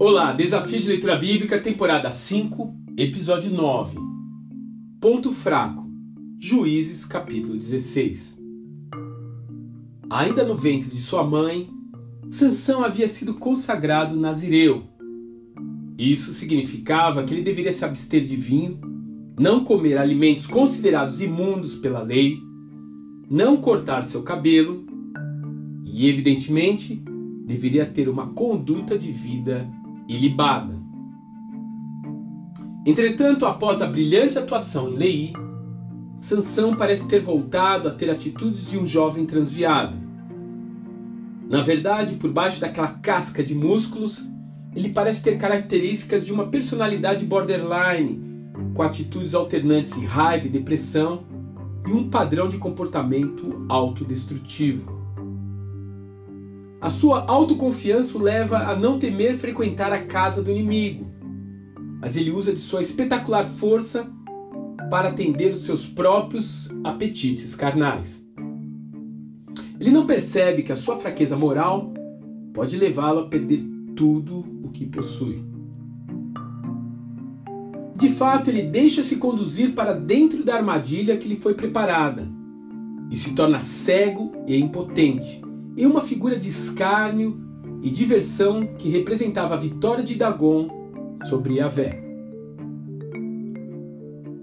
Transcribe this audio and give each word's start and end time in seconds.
Olá, 0.00 0.32
Desafio 0.32 0.80
de 0.80 0.88
Leitura 0.88 1.16
Bíblica, 1.16 1.60
temporada 1.60 2.10
5, 2.10 2.74
episódio 2.96 3.50
9. 3.50 3.98
Ponto 4.98 5.30
fraco. 5.30 5.86
Juízes, 6.38 7.04
capítulo 7.04 7.58
16. 7.58 8.38
Ainda 10.08 10.44
no 10.44 10.54
ventre 10.54 10.88
de 10.88 10.96
sua 10.96 11.22
mãe, 11.22 11.68
Sansão 12.30 12.82
havia 12.82 13.06
sido 13.06 13.34
consagrado 13.34 14.16
nazireu. 14.16 14.84
Isso 15.98 16.32
significava 16.32 17.22
que 17.24 17.34
ele 17.34 17.42
deveria 17.42 17.72
se 17.72 17.84
abster 17.84 18.24
de 18.24 18.36
vinho, 18.36 18.80
não 19.38 19.62
comer 19.62 19.98
alimentos 19.98 20.46
considerados 20.46 21.20
imundos 21.20 21.76
pela 21.76 22.02
lei, 22.02 22.38
não 23.28 23.58
cortar 23.58 24.00
seu 24.02 24.22
cabelo 24.22 24.86
e, 25.92 26.08
evidentemente, 26.08 27.02
deveria 27.44 27.86
ter 27.86 28.08
uma 28.08 28.28
conduta 28.28 28.98
de 28.98 29.10
vida 29.10 29.68
ilibada. 30.06 30.76
Entretanto, 32.86 33.46
após 33.46 33.82
a 33.82 33.86
brilhante 33.86 34.38
atuação 34.38 34.90
em 34.90 34.96
Lei, 34.96 35.32
Sansão 36.18 36.74
parece 36.74 37.06
ter 37.06 37.20
voltado 37.20 37.88
a 37.88 37.90
ter 37.90 38.10
atitudes 38.10 38.68
de 38.68 38.78
um 38.78 38.86
jovem 38.86 39.24
transviado. 39.24 39.96
Na 41.48 41.62
verdade, 41.62 42.16
por 42.16 42.30
baixo 42.30 42.60
daquela 42.60 42.88
casca 42.88 43.42
de 43.42 43.54
músculos, 43.54 44.28
ele 44.74 44.90
parece 44.90 45.22
ter 45.22 45.38
características 45.38 46.24
de 46.24 46.32
uma 46.32 46.46
personalidade 46.48 47.24
borderline, 47.24 48.20
com 48.74 48.82
atitudes 48.82 49.34
alternantes 49.34 49.92
de 49.92 50.04
raiva 50.04 50.46
e 50.46 50.50
depressão 50.50 51.24
e 51.86 51.92
um 51.92 52.10
padrão 52.10 52.48
de 52.48 52.58
comportamento 52.58 53.64
autodestrutivo. 53.68 54.97
A 56.80 56.90
sua 56.90 57.24
autoconfiança 57.26 58.16
o 58.16 58.22
leva 58.22 58.58
a 58.58 58.76
não 58.76 59.00
temer 59.00 59.36
frequentar 59.36 59.92
a 59.92 60.04
casa 60.04 60.40
do 60.40 60.50
inimigo, 60.50 61.10
mas 62.00 62.16
ele 62.16 62.30
usa 62.30 62.52
de 62.52 62.60
sua 62.60 62.80
espetacular 62.80 63.44
força 63.44 64.08
para 64.88 65.08
atender 65.08 65.52
os 65.52 65.64
seus 65.64 65.86
próprios 65.86 66.70
apetites 66.84 67.56
carnais. 67.56 68.24
Ele 69.80 69.90
não 69.90 70.06
percebe 70.06 70.62
que 70.62 70.70
a 70.70 70.76
sua 70.76 70.98
fraqueza 70.98 71.36
moral 71.36 71.92
pode 72.54 72.76
levá-lo 72.76 73.20
a 73.20 73.28
perder 73.28 73.60
tudo 73.96 74.44
o 74.62 74.70
que 74.70 74.86
possui. 74.86 75.44
De 77.96 78.08
fato, 78.08 78.50
ele 78.50 78.62
deixa-se 78.62 79.16
conduzir 79.16 79.74
para 79.74 79.92
dentro 79.92 80.44
da 80.44 80.54
armadilha 80.54 81.16
que 81.16 81.26
lhe 81.26 81.34
foi 81.34 81.54
preparada 81.54 82.28
e 83.10 83.16
se 83.16 83.34
torna 83.34 83.58
cego 83.58 84.30
e 84.46 84.56
impotente, 84.56 85.42
em 85.78 85.86
uma 85.86 86.00
figura 86.00 86.36
de 86.36 86.48
escárnio 86.48 87.40
e 87.80 87.88
diversão 87.88 88.66
que 88.76 88.88
representava 88.88 89.54
a 89.54 89.58
vitória 89.58 90.02
de 90.02 90.16
Dagon 90.16 90.68
sobre 91.24 91.54
Yahvé. 91.54 92.02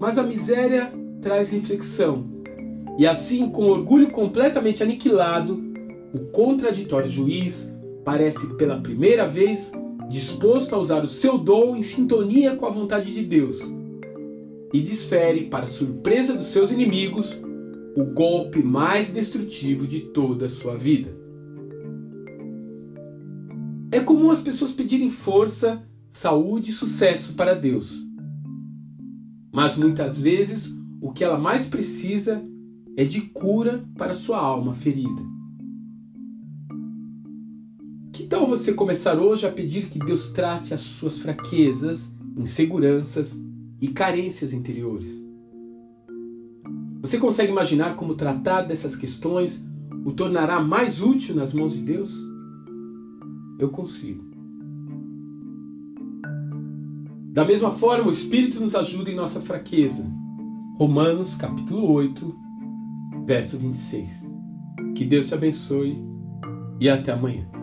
Mas 0.00 0.16
a 0.16 0.22
miséria 0.22 0.90
traz 1.20 1.50
reflexão, 1.50 2.24
e 2.98 3.06
assim, 3.06 3.50
com 3.50 3.64
orgulho 3.64 4.10
completamente 4.10 4.82
aniquilado, 4.82 5.62
o 6.14 6.20
contraditório 6.32 7.10
juiz 7.10 7.70
parece 8.02 8.54
pela 8.54 8.80
primeira 8.80 9.26
vez 9.26 9.72
disposto 10.08 10.74
a 10.74 10.78
usar 10.78 11.02
o 11.02 11.08
seu 11.08 11.36
dom 11.36 11.76
em 11.76 11.82
sintonia 11.82 12.56
com 12.56 12.64
a 12.64 12.70
vontade 12.70 13.12
de 13.12 13.22
Deus, 13.22 13.60
e 14.72 14.80
desfere, 14.80 15.42
para 15.42 15.66
surpresa 15.66 16.32
dos 16.32 16.46
seus 16.46 16.70
inimigos, 16.70 17.38
o 17.94 18.04
golpe 18.04 18.62
mais 18.62 19.10
destrutivo 19.10 19.86
de 19.86 20.00
toda 20.00 20.46
a 20.46 20.48
sua 20.48 20.76
vida. 20.76 21.25
É 23.96 24.00
comum 24.00 24.30
as 24.30 24.42
pessoas 24.42 24.72
pedirem 24.72 25.08
força, 25.08 25.82
saúde 26.10 26.70
e 26.70 26.74
sucesso 26.74 27.32
para 27.32 27.54
Deus. 27.54 28.06
Mas 29.50 29.74
muitas 29.74 30.20
vezes 30.20 30.70
o 31.00 31.10
que 31.10 31.24
ela 31.24 31.38
mais 31.38 31.64
precisa 31.64 32.44
é 32.94 33.06
de 33.06 33.22
cura 33.22 33.88
para 33.96 34.12
sua 34.12 34.36
alma 34.36 34.74
ferida. 34.74 35.22
Que 38.12 38.24
tal 38.24 38.46
você 38.46 38.74
começar 38.74 39.18
hoje 39.18 39.46
a 39.46 39.50
pedir 39.50 39.88
que 39.88 39.98
Deus 39.98 40.28
trate 40.28 40.74
as 40.74 40.82
suas 40.82 41.16
fraquezas, 41.16 42.14
inseguranças 42.36 43.40
e 43.80 43.88
carências 43.88 44.52
interiores? 44.52 45.24
Você 47.00 47.16
consegue 47.16 47.50
imaginar 47.50 47.96
como 47.96 48.14
tratar 48.14 48.60
dessas 48.60 48.94
questões 48.94 49.64
o 50.04 50.12
tornará 50.12 50.60
mais 50.60 51.00
útil 51.00 51.34
nas 51.34 51.54
mãos 51.54 51.72
de 51.72 51.80
Deus? 51.80 52.35
Eu 53.58 53.70
consigo. 53.70 54.24
Da 57.32 57.44
mesma 57.44 57.70
forma, 57.70 58.08
o 58.08 58.12
Espírito 58.12 58.60
nos 58.60 58.74
ajuda 58.74 59.10
em 59.10 59.14
nossa 59.14 59.40
fraqueza. 59.40 60.10
Romanos 60.78 61.34
capítulo 61.34 61.90
8, 61.92 62.34
verso 63.26 63.58
26. 63.58 64.32
Que 64.94 65.04
Deus 65.04 65.28
te 65.28 65.34
abençoe 65.34 66.02
e 66.80 66.88
até 66.88 67.12
amanhã. 67.12 67.55